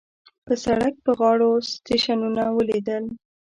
په 0.45 0.53
سړک 0.63 0.93
په 1.05 1.11
غاړو 1.19 1.49
سټیشنونه 1.71 2.43
وليدل. 2.57 3.03